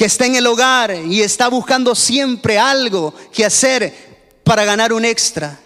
[0.00, 5.04] que está en el hogar y está buscando siempre algo que hacer para ganar un
[5.04, 5.60] extra.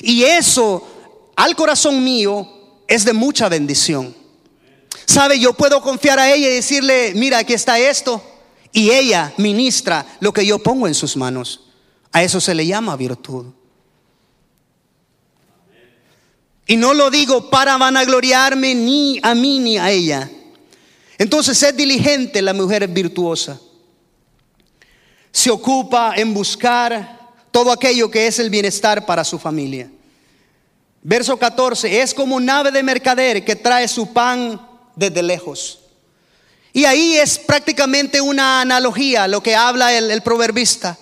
[0.00, 2.48] Y eso al corazón mío
[2.88, 4.16] es de mucha bendición.
[5.04, 8.22] Sabe, yo puedo confiar a ella y decirle, mira, aquí está esto.
[8.72, 11.60] Y ella ministra lo que yo pongo en sus manos.
[12.12, 13.44] A eso se le llama virtud.
[16.66, 20.30] Y no lo digo para vanagloriarme ni a mí ni a ella.
[21.20, 23.60] Entonces es diligente la mujer virtuosa.
[25.30, 29.90] Se ocupa en buscar todo aquello que es el bienestar para su familia.
[31.02, 35.80] Verso 14, es como nave de mercader que trae su pan desde lejos.
[36.72, 40.96] Y ahí es prácticamente una analogía lo que habla el, el proverbista.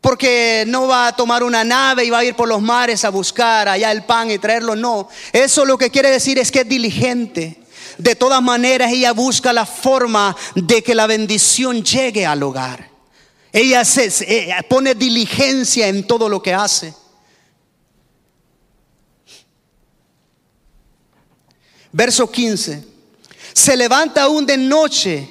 [0.00, 3.10] Porque no va a tomar una nave y va a ir por los mares a
[3.10, 5.08] buscar allá el pan y traerlo, no.
[5.32, 7.60] Eso lo que quiere decir es que es diligente.
[7.98, 12.90] De todas maneras, ella busca la forma de que la bendición llegue al hogar.
[13.52, 16.94] Ella se, eh, pone diligencia en todo lo que hace.
[21.90, 22.84] Verso 15.
[23.54, 25.30] Se levanta aún de noche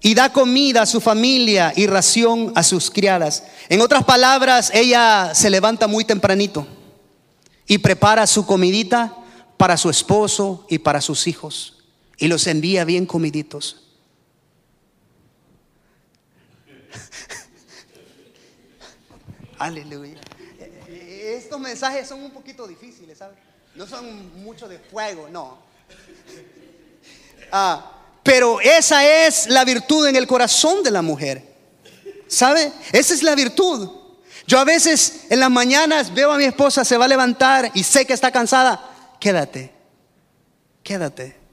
[0.00, 3.42] y da comida a su familia y ración a sus criadas.
[3.68, 6.64] En otras palabras, ella se levanta muy tempranito
[7.66, 9.16] y prepara su comidita
[9.56, 11.73] para su esposo y para sus hijos
[12.24, 13.82] y los envía bien comiditos.
[19.58, 20.18] Aleluya.
[20.88, 23.36] Estos mensajes son un poquito difíciles, ¿sabes?
[23.74, 25.58] No son mucho de fuego, no.
[27.52, 31.44] Ah, pero esa es la virtud en el corazón de la mujer.
[32.26, 32.72] ¿Sabe?
[32.92, 33.90] Esa es la virtud.
[34.46, 37.82] Yo a veces en las mañanas veo a mi esposa, se va a levantar y
[37.82, 39.16] sé que está cansada.
[39.20, 39.74] Quédate,
[40.82, 41.43] quédate.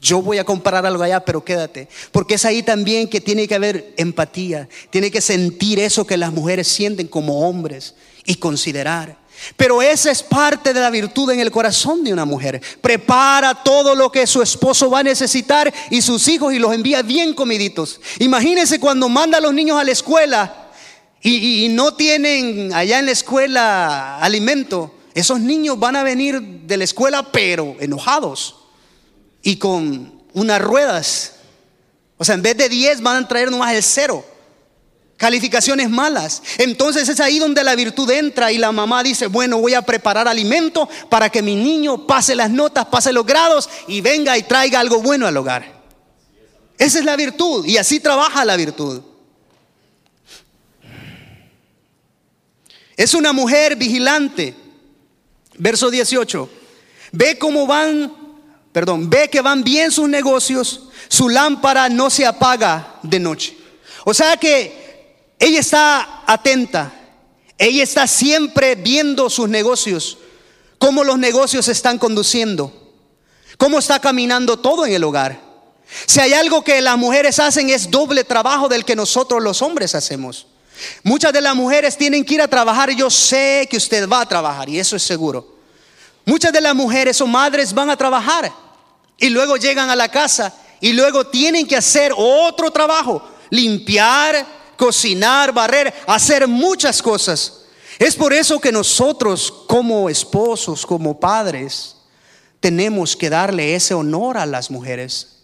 [0.00, 1.88] Yo voy a comprar algo allá, pero quédate.
[2.12, 4.68] Porque es ahí también que tiene que haber empatía.
[4.90, 9.18] Tiene que sentir eso que las mujeres sienten como hombres y considerar.
[9.56, 12.60] Pero esa es parte de la virtud en el corazón de una mujer.
[12.80, 17.02] Prepara todo lo que su esposo va a necesitar y sus hijos y los envía
[17.02, 18.00] bien comiditos.
[18.18, 20.70] Imagínense cuando manda a los niños a la escuela
[21.22, 24.94] y, y no tienen allá en la escuela alimento.
[25.14, 28.55] Esos niños van a venir de la escuela pero enojados
[29.46, 31.34] y con unas ruedas.
[32.18, 34.26] O sea, en vez de 10 van a traer nomás el cero.
[35.16, 36.42] Calificaciones malas.
[36.58, 40.26] Entonces es ahí donde la virtud entra y la mamá dice, bueno, voy a preparar
[40.26, 44.80] alimento para que mi niño pase las notas, pase los grados y venga y traiga
[44.80, 45.80] algo bueno al hogar.
[46.76, 49.00] Esa es la virtud y así trabaja la virtud.
[52.96, 54.56] Es una mujer vigilante.
[55.56, 56.50] Verso 18.
[57.12, 58.25] Ve cómo van
[58.76, 63.56] perdón, ve que van bien sus negocios, su lámpara no se apaga de noche.
[64.04, 66.92] O sea que ella está atenta,
[67.56, 70.18] ella está siempre viendo sus negocios,
[70.76, 72.92] cómo los negocios se están conduciendo,
[73.56, 75.40] cómo está caminando todo en el hogar.
[76.04, 79.94] Si hay algo que las mujeres hacen es doble trabajo del que nosotros los hombres
[79.94, 80.48] hacemos.
[81.02, 84.28] Muchas de las mujeres tienen que ir a trabajar yo sé que usted va a
[84.28, 85.56] trabajar y eso es seguro.
[86.26, 88.65] Muchas de las mujeres o madres van a trabajar
[89.18, 95.52] y luego llegan a la casa y luego tienen que hacer otro trabajo, limpiar, cocinar,
[95.52, 97.62] barrer, hacer muchas cosas.
[97.98, 101.96] Es por eso que nosotros como esposos, como padres,
[102.60, 105.36] tenemos que darle ese honor a las mujeres.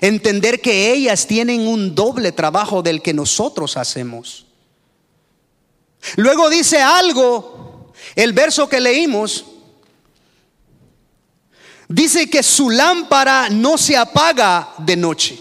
[0.00, 4.46] Entender que ellas tienen un doble trabajo del que nosotros hacemos.
[6.16, 9.44] Luego dice algo, el verso que leímos,
[11.92, 15.38] dice que su lámpara no se apaga de noche.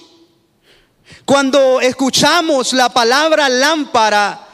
[1.26, 4.48] Cuando escuchamos la palabra lámpara,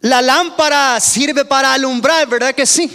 [0.00, 2.90] la lámpara sirve para alumbrar, ¿verdad que sí?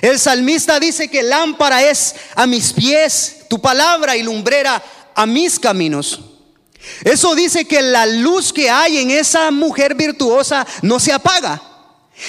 [0.00, 4.82] El salmista dice que lámpara es a mis pies tu palabra y lumbrera
[5.14, 6.20] a mis caminos.
[7.04, 11.60] Eso dice que la luz que hay en esa mujer virtuosa no se apaga.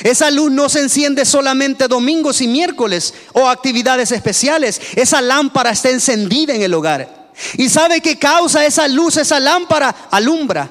[0.01, 4.81] Esa luz no se enciende solamente domingos y miércoles o actividades especiales.
[4.95, 7.29] Esa lámpara está encendida en el hogar.
[7.57, 10.07] ¿Y sabe qué causa esa luz, esa lámpara?
[10.09, 10.69] Alumbra.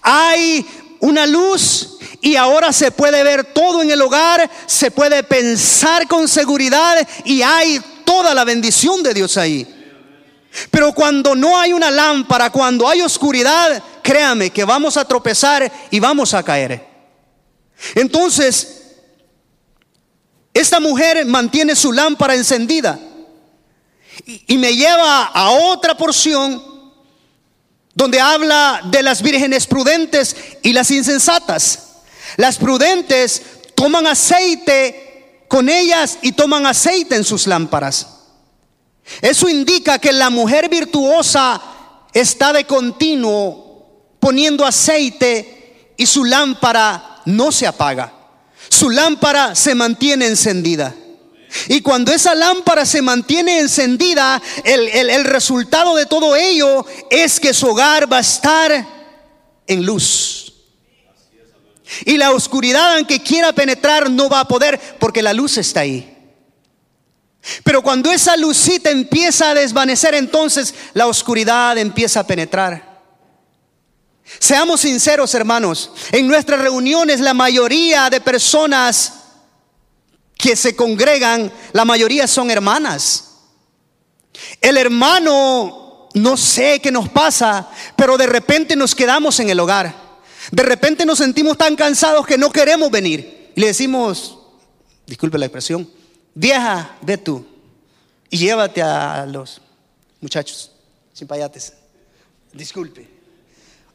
[0.00, 0.64] Hay
[1.00, 6.28] una luz y ahora se puede ver todo en el hogar, se puede pensar con
[6.28, 9.66] seguridad y hay toda la bendición de Dios ahí.
[10.70, 15.98] Pero cuando no hay una lámpara, cuando hay oscuridad, créame que vamos a tropezar y
[15.98, 16.91] vamos a caer.
[17.94, 18.82] Entonces,
[20.54, 22.98] esta mujer mantiene su lámpara encendida
[24.26, 26.62] y, me lleva a otra porción
[27.94, 31.88] donde habla de las vírgenes prudentes y las insensatas.
[32.36, 33.42] Las prudentes
[33.74, 38.08] toman aceite con ellas y toman aceite en sus lámparas.
[39.20, 41.60] Eso indica que la mujer virtuosa
[42.12, 48.12] está de continuo poniendo aceite y su lámpara no se apaga.
[48.68, 50.94] Su lámpara se mantiene encendida.
[51.68, 57.68] Y cuando esa lámpara se mantiene encendida, el, resultado de todo ello es que su
[57.68, 58.86] hogar va a estar
[59.66, 60.52] en luz.
[62.06, 66.08] Y la oscuridad, aunque quiera penetrar, no va a poder porque la luz está ahí.
[67.64, 72.91] Pero cuando esa lucita empieza a desvanecer, entonces la oscuridad empieza a penetrar.
[74.38, 79.12] Seamos sinceros, hermanos, en nuestras reuniones la mayoría de personas
[80.36, 83.30] que se congregan, la mayoría son hermanas.
[84.60, 89.94] El hermano, no sé qué nos pasa, pero de repente nos quedamos en el hogar.
[90.50, 93.52] De repente nos sentimos tan cansados que no queremos venir.
[93.54, 94.38] Y le decimos,
[95.06, 95.88] disculpe la expresión,
[96.34, 97.46] vieja, ve tú
[98.30, 99.60] y llévate a los
[100.20, 100.72] muchachos,
[101.12, 101.74] sin payates.
[102.52, 103.11] Disculpe.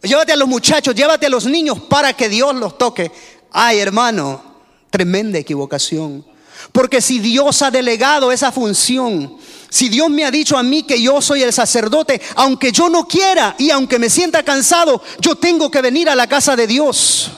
[0.01, 3.11] Llévate a los muchachos, llévate a los niños para que Dios los toque.
[3.51, 4.41] Ay, hermano,
[4.89, 6.25] tremenda equivocación.
[6.71, 9.37] Porque si Dios ha delegado esa función,
[9.69, 13.07] si Dios me ha dicho a mí que yo soy el sacerdote, aunque yo no
[13.07, 17.31] quiera y aunque me sienta cansado, yo tengo que venir a la casa de Dios.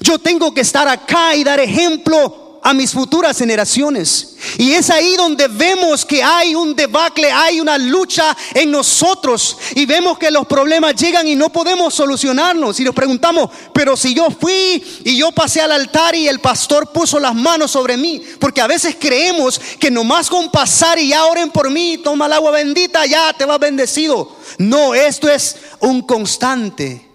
[0.00, 4.36] Yo tengo que estar acá y dar ejemplo a mis futuras generaciones.
[4.58, 9.86] Y es ahí donde vemos que hay un debacle, hay una lucha en nosotros y
[9.86, 12.78] vemos que los problemas llegan y no podemos solucionarlos.
[12.80, 16.92] Y nos preguntamos, pero si yo fui y yo pasé al altar y el pastor
[16.92, 21.24] puso las manos sobre mí, porque a veces creemos que nomás con pasar y ya
[21.26, 24.36] oren por mí, toma el agua bendita, ya te va bendecido.
[24.58, 27.09] No, esto es un constante.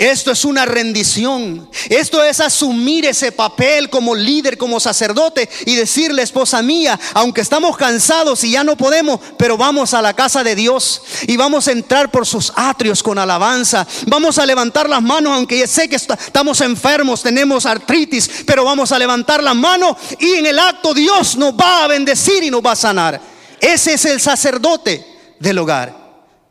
[0.00, 1.68] Esto es una rendición.
[1.90, 7.76] Esto es asumir ese papel como líder, como sacerdote y decirle, esposa mía, aunque estamos
[7.76, 11.72] cansados y ya no podemos, pero vamos a la casa de Dios y vamos a
[11.72, 13.86] entrar por sus atrios con alabanza.
[14.06, 18.98] Vamos a levantar las manos, aunque sé que estamos enfermos, tenemos artritis, pero vamos a
[18.98, 22.72] levantar las manos y en el acto Dios nos va a bendecir y nos va
[22.72, 23.20] a sanar.
[23.60, 25.06] Ese es el sacerdote
[25.38, 25.94] del hogar.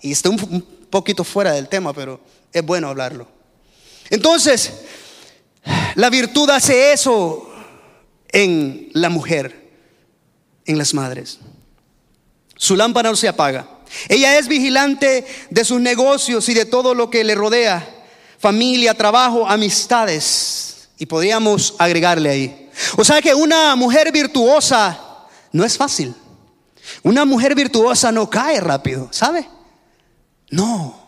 [0.02, 2.20] Y está un poquito fuera del tema, pero
[2.54, 3.39] es bueno hablarlo.
[4.10, 4.72] Entonces,
[5.96, 7.50] la virtud hace eso
[8.32, 9.70] en la mujer,
[10.66, 11.40] en las madres.
[12.56, 13.68] Su lámpara no se apaga.
[14.08, 17.88] Ella es vigilante de sus negocios y de todo lo que le rodea,
[18.38, 20.90] familia, trabajo, amistades.
[20.98, 22.70] Y podríamos agregarle ahí.
[22.98, 25.00] O sea que una mujer virtuosa
[25.52, 26.14] no es fácil.
[27.04, 29.48] Una mujer virtuosa no cae rápido, ¿sabe?
[30.50, 31.00] No.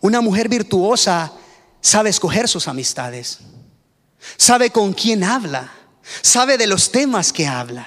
[0.00, 1.32] Una mujer virtuosa
[1.82, 3.40] sabe escoger sus amistades,
[4.38, 5.70] sabe con quién habla,
[6.22, 7.86] sabe de los temas que habla.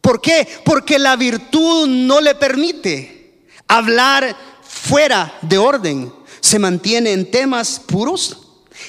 [0.00, 0.48] ¿Por qué?
[0.64, 6.12] Porque la virtud no le permite hablar fuera de orden.
[6.40, 8.38] Se mantiene en temas puros,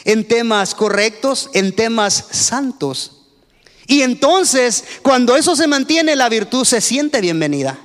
[0.05, 3.13] en temas correctos, en temas santos.
[3.87, 7.79] Y entonces, cuando eso se mantiene, la virtud se siente bienvenida.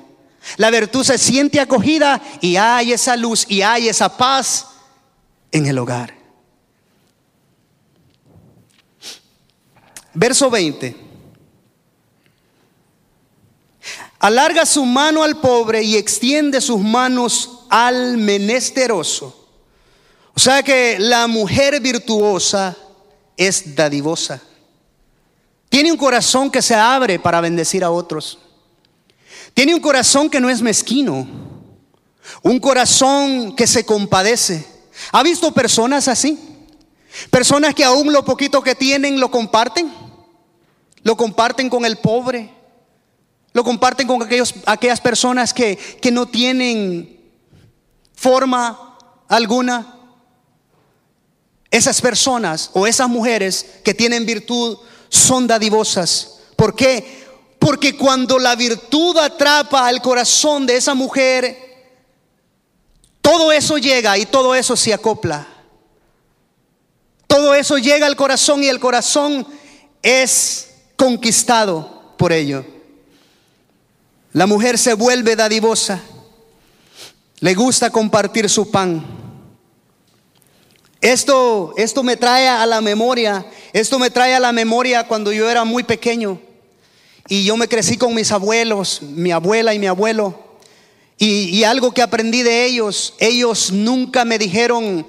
[0.59, 4.67] La virtud se siente acogida y hay esa luz y hay esa paz
[5.53, 6.15] en el hogar.
[10.15, 10.97] Verso 20.
[14.19, 19.49] Alarga su mano al pobre y extiende sus manos al menesteroso.
[20.35, 22.77] O sea que la mujer virtuosa
[23.37, 24.41] es dadivosa.
[25.69, 28.39] Tiene un corazón que se abre para bendecir a otros.
[29.55, 31.27] Tiene un corazón que no es mezquino.
[32.43, 34.72] Un corazón que se compadece.
[35.13, 36.39] ¿Ha visto personas así?
[37.31, 39.93] Personas que aún lo poquito que tienen lo comparten.
[41.03, 42.53] Lo comparten con el pobre.
[43.53, 47.21] Lo comparten con aquellos, aquellas personas que, que no tienen
[48.15, 49.99] forma alguna.
[51.71, 54.79] Esas personas o esas mujeres que tienen virtud
[55.09, 56.39] son dadivosas.
[56.57, 57.23] ¿Por qué?
[57.59, 61.62] Porque cuando la virtud atrapa al corazón de esa mujer,
[63.23, 65.47] todo eso llega y todo eso se acopla.
[67.27, 69.47] Todo eso llega al corazón y el corazón
[70.03, 72.65] es conquistado por ello.
[74.35, 76.01] La mujer se vuelve dadivosa,
[77.41, 79.05] le gusta compartir su pan.
[81.01, 85.49] Esto, esto me trae a la memoria, esto me trae a la memoria cuando yo
[85.51, 86.41] era muy pequeño
[87.29, 90.42] y yo me crecí con mis abuelos, mi abuela y mi abuelo.
[91.25, 95.07] Y, algo que aprendí de ellos, ellos nunca me dijeron,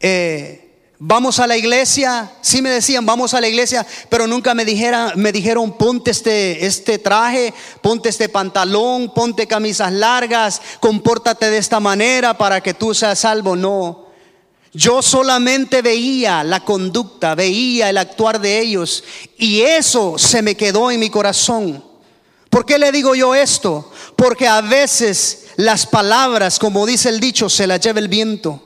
[0.00, 0.58] eh,
[1.04, 5.14] Vamos a la iglesia, sí me decían, vamos a la iglesia, pero nunca me, dijera,
[5.16, 11.80] me dijeron, ponte este, este traje, ponte este pantalón, ponte camisas largas, compórtate de esta
[11.80, 13.56] manera para que tú seas salvo.
[13.56, 14.06] No,
[14.72, 19.02] yo solamente veía la conducta, veía el actuar de ellos
[19.36, 21.84] y eso se me quedó en mi corazón.
[22.48, 23.90] ¿Por qué le digo yo esto?
[24.14, 28.62] Porque a veces las palabras, como dice el dicho, se las lleva el viento.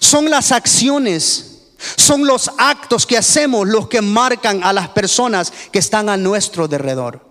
[0.00, 1.52] Son las acciones
[1.96, 6.68] son los actos que hacemos los que marcan a las personas que están a nuestro
[6.68, 7.24] derredor.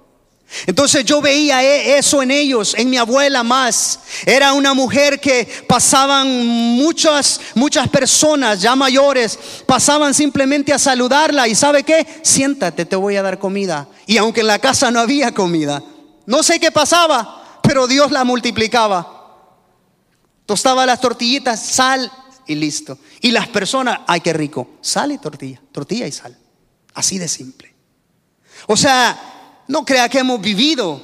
[0.67, 3.99] Entonces yo veía e, eso en ellos, en mi abuela más.
[4.25, 11.55] Era una mujer que pasaban muchas, muchas personas ya mayores, pasaban simplemente a saludarla y
[11.55, 13.87] sabe qué, siéntate, te voy a dar comida.
[14.05, 15.83] Y aunque en la casa no había comida,
[16.25, 19.11] no sé qué pasaba, pero Dios la multiplicaba.
[20.45, 22.11] Tostaba las tortillitas, sal
[22.47, 22.97] y listo.
[23.21, 26.37] Y las personas, ay, qué rico, sal y tortilla, tortilla y sal.
[26.93, 27.73] Así de simple.
[28.67, 31.01] O sea, no crea que hemos vivido.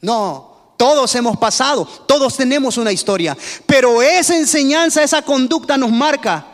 [0.00, 3.36] No, todos hemos pasado, todos tenemos una historia.
[3.66, 6.46] Pero esa enseñanza, esa conducta nos marca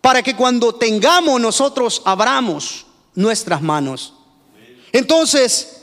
[0.00, 4.14] para que cuando tengamos nosotros abramos nuestras manos.
[4.92, 5.81] Entonces,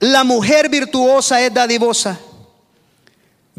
[0.00, 2.18] la mujer virtuosa es dadivosa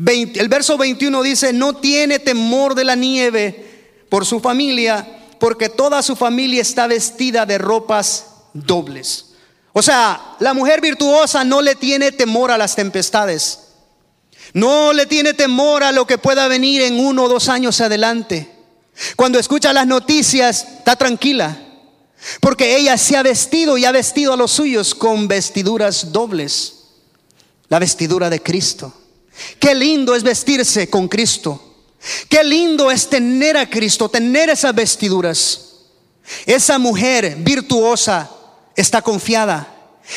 [0.07, 5.07] el verso 21 dice, no tiene temor de la nieve por su familia,
[5.39, 9.25] porque toda su familia está vestida de ropas dobles.
[9.73, 13.59] O sea, la mujer virtuosa no le tiene temor a las tempestades.
[14.53, 18.51] No le tiene temor a lo que pueda venir en uno o dos años adelante.
[19.15, 21.57] Cuando escucha las noticias, está tranquila.
[22.39, 26.75] Porque ella se ha vestido y ha vestido a los suyos con vestiduras dobles.
[27.69, 28.93] La vestidura de Cristo.
[29.59, 31.75] Qué lindo es vestirse con Cristo.
[32.27, 35.71] Qué lindo es tener a Cristo, tener esas vestiduras.
[36.45, 38.29] Esa mujer virtuosa
[38.75, 39.67] está confiada.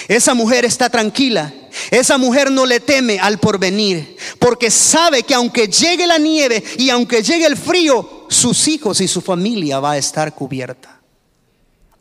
[0.08, 1.52] Esa mujer está tranquila.
[1.90, 6.88] Esa mujer no le teme al porvenir, porque sabe que aunque llegue la nieve y
[6.90, 10.93] aunque llegue el frío, sus hijos y su familia va a estar cubierta.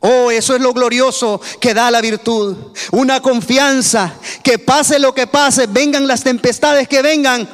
[0.06, 2.54] Oh, eso es lo glorioso que da la virtud.
[2.92, 7.48] Una confianza que pase lo que pase, vengan las tempestades que vengan,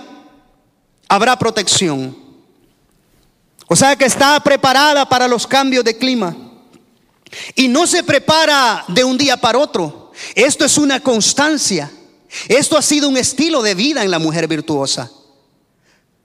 [1.09, 2.17] habrá protección.
[3.69, 6.37] O sea que está preparada para los cambios de clima.
[7.55, 10.11] Y no se prepara de un día para otro.
[10.35, 11.89] Esto es una constancia.
[12.49, 15.09] Esto ha sido un estilo de vida en la mujer virtuosa.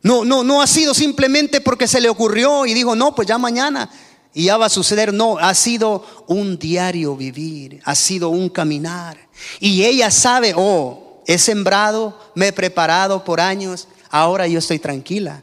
[0.02, 3.38] No, no, no ha sido simplemente porque se le ocurrió y dijo, no, pues ya
[3.38, 3.92] mañana
[4.36, 5.14] y ya va a suceder.
[5.14, 9.18] No, ha sido un diario vivir, ha sido un caminar.
[9.60, 15.42] Y ella sabe, oh, he sembrado, me he preparado por años, ahora yo estoy tranquila.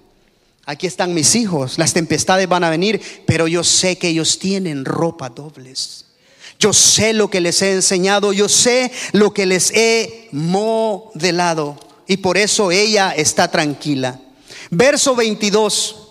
[0.66, 4.84] Aquí están mis hijos, las tempestades van a venir, pero yo sé que ellos tienen
[4.84, 6.04] ropa dobles.
[6.58, 11.76] Yo sé lo que les he enseñado, yo sé lo que les he modelado.
[12.06, 14.20] Y por eso ella está tranquila.
[14.70, 16.01] Verso 22.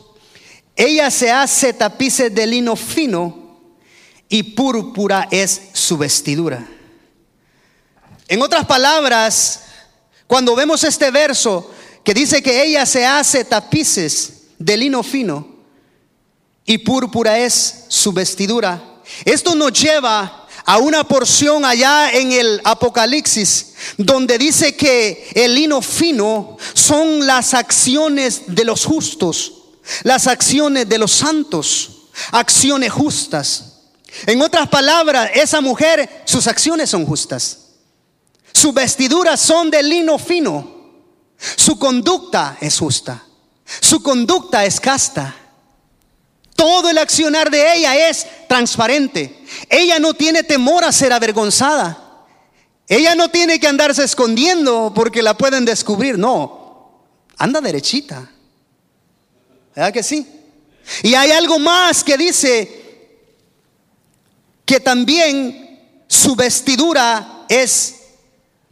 [0.82, 3.60] Ella se hace tapices de lino fino
[4.28, 6.68] y púrpura es su vestidura.
[8.28, 9.62] En otras palabras,
[10.26, 11.70] cuando vemos este verso
[12.04, 15.48] que dice que ella se hace tapices de lino fino
[16.66, 23.76] y púrpura es su vestidura, esto nos lleva a una porción allá en el Apocalipsis,
[24.00, 29.61] donde dice que el lino fino son las acciones de los justos,
[30.04, 33.80] las acciones de los santos, acciones justas.
[34.26, 37.58] En otras palabras, esa mujer, sus acciones son justas.
[38.54, 40.82] Sus vestiduras son de lino fino.
[41.56, 43.24] Su conducta es justa.
[43.80, 45.36] Su conducta es casta.
[46.56, 49.44] Todo el accionar de ella es transparente.
[49.70, 52.26] Ella no tiene temor a ser avergonzada.
[52.88, 56.20] Ella no tiene que andarse escondiendo porque la pueden descubrir.
[56.20, 57.08] No,
[57.38, 58.30] anda derechita.
[59.76, 60.28] ¿Verdad que sí?
[61.04, 62.82] Y hay algo más que dice
[64.66, 68.02] que también su vestidura es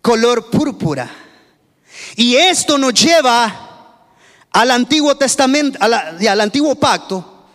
[0.01, 1.09] color púrpura.
[2.15, 4.05] Y esto nos lleva
[4.51, 7.45] al Antiguo Testamento, al Antiguo Pacto.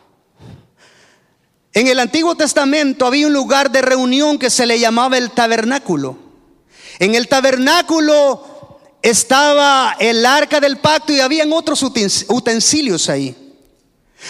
[1.72, 6.16] En el Antiguo Testamento había un lugar de reunión que se le llamaba el tabernáculo.
[7.00, 8.53] En el tabernáculo
[9.04, 13.36] estaba el arca del pacto y habían otros utensilios ahí.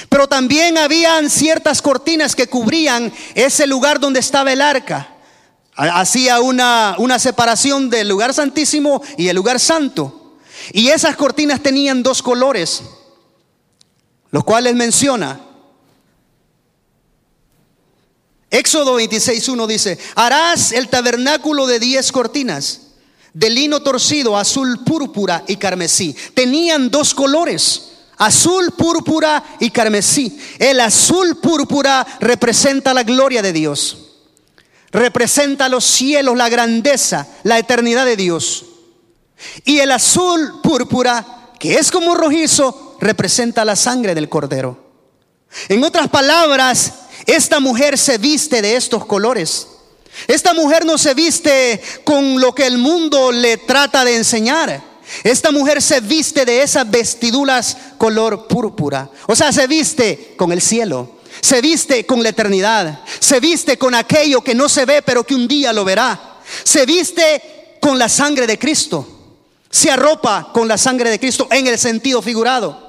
[0.08, 5.14] Pero también habían ciertas cortinas que cubrían ese lugar donde estaba el arca.
[5.76, 10.38] Hacía una, una separación del lugar santísimo y el lugar santo.
[10.72, 12.82] Y esas cortinas tenían dos colores,
[14.32, 15.40] los cuales menciona.
[18.50, 22.83] Éxodo 26.1 dice, harás el tabernáculo de diez cortinas,
[23.34, 26.16] de lino torcido, azul, púrpura y carmesí.
[26.34, 30.38] Tenían dos colores azul, púrpura y carmesí.
[30.58, 33.98] El azul púrpura representa la gloria de Dios.
[34.90, 38.66] Representa los cielos, la grandeza, la eternidad de Dios.
[39.64, 44.84] Y el azul púrpura, que es como rojizo, representa la sangre del cordero.
[45.68, 46.92] En otras palabras,
[47.26, 49.68] esta mujer se viste de estos colores.
[50.26, 54.82] Esta mujer no se viste con lo que el mundo le trata de enseñar.
[55.22, 59.10] Esta mujer se viste de esas vestiduras color púrpura.
[59.26, 61.18] O sea, se viste con el cielo.
[61.40, 63.00] Se viste con la eternidad.
[63.18, 66.38] Se viste con aquello que no se ve, pero que un día lo verá.
[66.62, 69.06] Se viste con la sangre de Cristo.
[69.70, 72.84] Se arropa con la sangre de Cristo en el sentido figurado.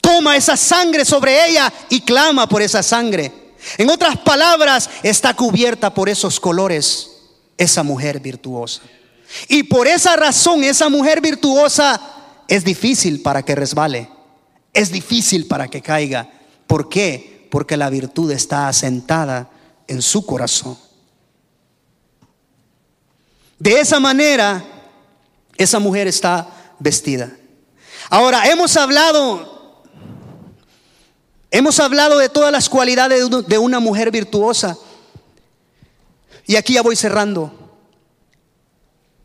[0.00, 3.43] Toma esa sangre sobre ella y clama por esa sangre.
[3.78, 7.10] En otras palabras, está cubierta por esos colores
[7.56, 8.82] esa mujer virtuosa.
[9.48, 12.00] Y por esa razón esa mujer virtuosa
[12.48, 14.08] es difícil para que resbale,
[14.72, 16.30] es difícil para que caiga.
[16.66, 17.48] ¿Por qué?
[17.50, 19.50] Porque la virtud está asentada
[19.86, 20.78] en su corazón.
[23.58, 24.64] De esa manera,
[25.56, 26.48] esa mujer está
[26.78, 27.32] vestida.
[28.10, 29.53] Ahora, hemos hablado,
[31.54, 34.76] hemos hablado de todas las cualidades de una mujer virtuosa.
[36.46, 37.52] Y aquí ya voy cerrando.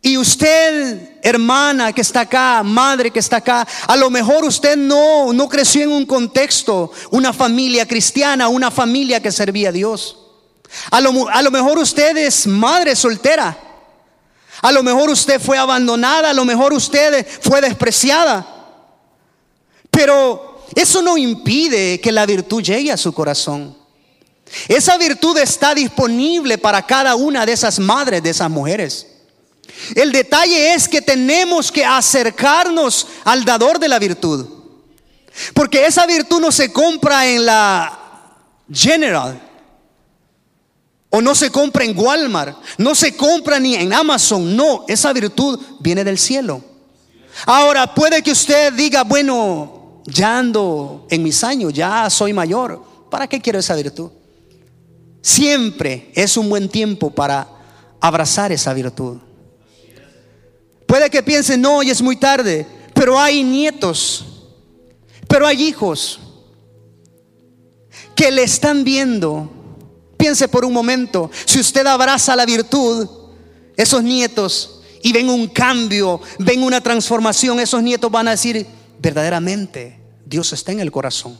[0.01, 5.33] Y usted, hermana que está acá, madre que está acá, a lo mejor usted no,
[5.33, 10.15] no creció en un contexto, una familia cristiana, una familia que servía a Dios.
[10.91, 13.57] A lo, a lo mejor usted es madre soltera.
[14.61, 18.45] A lo mejor usted fue abandonada, a lo mejor usted fue despreciada.
[19.89, 23.77] Pero eso no impide que la virtud llegue a su corazón.
[24.67, 29.07] Esa virtud está disponible para cada una de esas madres, de esas mujeres.
[29.95, 34.47] El detalle es que tenemos que acercarnos al dador de la virtud.
[35.53, 37.95] Porque esa virtud no se compra en la
[38.71, 39.41] General.
[41.09, 42.57] O no se compra en Walmart.
[42.77, 44.55] No se compra ni en Amazon.
[44.55, 46.61] No, esa virtud viene del cielo.
[47.45, 49.78] Ahora, puede que usted diga, bueno,
[50.11, 52.83] ya ando en mis años, ya soy mayor.
[53.09, 54.11] ¿Para qué quiero esa virtud?
[55.21, 57.47] Siempre es un buen tiempo para
[57.99, 59.17] abrazar esa virtud.
[60.85, 64.25] Puede que piense, no, y es muy tarde, pero hay nietos,
[65.27, 66.19] pero hay hijos
[68.15, 69.49] que le están viendo.
[70.17, 73.07] Piense por un momento, si usted abraza la virtud,
[73.77, 78.65] esos nietos, y ven un cambio, ven una transformación, esos nietos van a decir,
[78.99, 79.98] verdaderamente,
[80.29, 81.35] Dios está en el corazón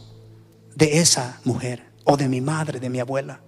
[0.76, 3.40] de esa mujer o de mi madre, de mi abuela.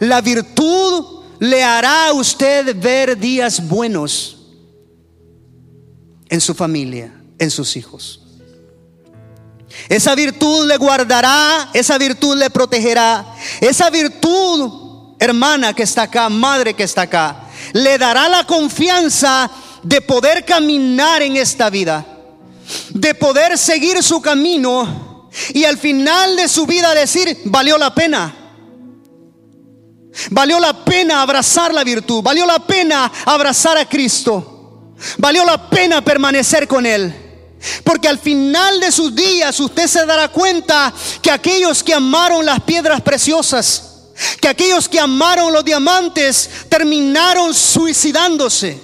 [0.00, 4.36] La virtud le hará a usted ver días buenos
[6.28, 8.20] en su familia, en sus hijos.
[9.88, 13.24] Esa virtud le guardará, esa virtud le protegerá.
[13.60, 19.48] Esa virtud, hermana que está acá, madre que está acá, le dará la confianza
[19.84, 22.04] de poder caminar en esta vida,
[22.90, 28.36] de poder seguir su camino y al final de su vida decir, valió la pena.
[30.30, 36.04] Valió la pena abrazar la virtud, valió la pena abrazar a Cristo, valió la pena
[36.04, 37.14] permanecer con Él.
[37.84, 40.92] Porque al final de sus días usted se dará cuenta
[41.22, 43.90] que aquellos que amaron las piedras preciosas,
[44.40, 48.80] que aquellos que amaron los diamantes terminaron suicidándose,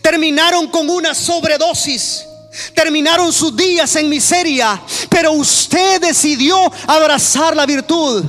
[0.00, 2.25] terminaron con una sobredosis,
[2.74, 8.24] terminaron sus días en miseria, pero usted decidió abrazar la virtud.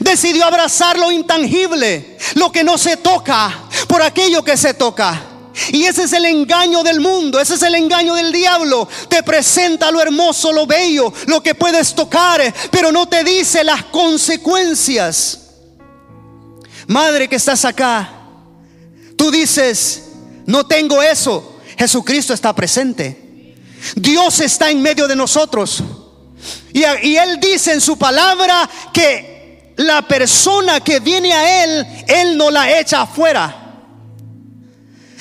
[0.00, 5.28] Decidió abrazar lo intangible, lo que no se toca, por aquello que se toca.
[5.70, 8.88] Y ese es el engaño del mundo, ese es el engaño del diablo.
[9.08, 12.40] Te presenta lo hermoso, lo bello, lo que puedes tocar,
[12.70, 15.40] pero no te dice las consecuencias.
[16.86, 18.10] Madre que estás acá,
[19.16, 20.04] tú dices,
[20.46, 21.56] no tengo eso.
[21.76, 23.21] Jesucristo está presente.
[23.96, 25.82] Dios está en medio de nosotros.
[26.72, 32.50] Y, Él dice en su palabra que la persona que viene a Él, Él no
[32.50, 33.58] la echa afuera.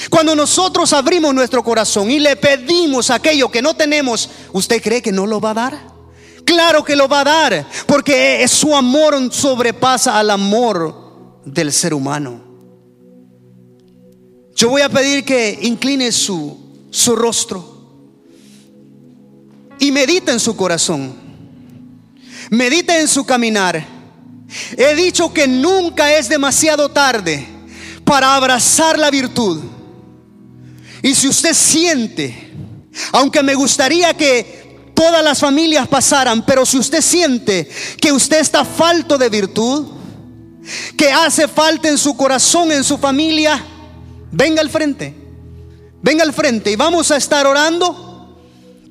[0.09, 5.11] Cuando nosotros abrimos nuestro corazón y le pedimos aquello que no tenemos, ¿usted cree que
[5.11, 5.91] no lo va a dar?
[6.43, 12.41] Claro que lo va a dar, porque su amor sobrepasa al amor del ser humano.
[14.55, 17.70] Yo voy a pedir que incline su, su rostro
[19.81, 21.11] y medite en su corazón.
[22.51, 23.83] Medite en su caminar.
[24.77, 27.47] He dicho que nunca es demasiado tarde
[28.05, 29.59] para abrazar la virtud.
[31.01, 32.53] Y si usted siente,
[33.11, 37.67] aunque me gustaría que todas las familias pasaran, pero si usted siente
[37.99, 39.87] que usted está falto de virtud,
[40.95, 43.65] que hace falta en su corazón, en su familia,
[44.31, 45.15] venga al frente.
[46.03, 48.10] Venga al frente y vamos a estar orando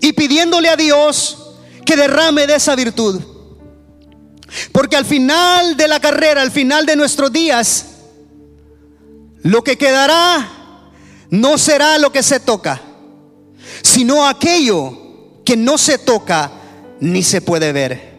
[0.00, 3.20] y pidiéndole a Dios que derrame de esa virtud.
[4.72, 7.86] Porque al final de la carrera, al final de nuestros días,
[9.42, 10.48] lo que quedará
[11.30, 12.80] no será lo que se toca,
[13.82, 16.50] sino aquello que no se toca
[17.00, 18.10] ni se puede ver.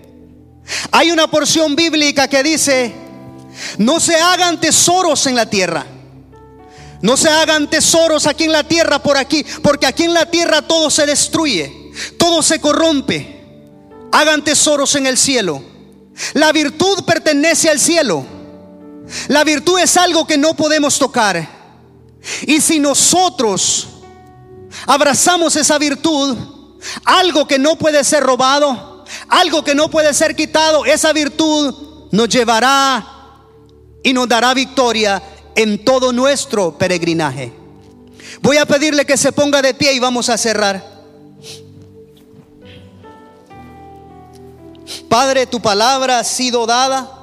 [0.91, 2.93] Hay una porción bíblica que dice,
[3.77, 5.85] no se hagan tesoros en la tierra.
[7.01, 10.61] No se hagan tesoros aquí en la tierra por aquí, porque aquí en la tierra
[10.61, 13.39] todo se destruye, todo se corrompe.
[14.11, 15.63] Hagan tesoros en el cielo.
[16.33, 18.25] La virtud pertenece al cielo.
[19.27, 21.49] La virtud es algo que no podemos tocar.
[22.43, 23.87] Y si nosotros
[24.85, 26.37] abrazamos esa virtud,
[27.05, 31.73] algo que no puede ser robado, algo que no puede ser quitado, esa virtud
[32.11, 33.07] nos llevará
[34.03, 35.21] y nos dará victoria
[35.55, 37.53] en todo nuestro peregrinaje.
[38.41, 40.83] Voy a pedirle que se ponga de pie y vamos a cerrar.
[45.09, 47.20] Padre, tu palabra ha sido dada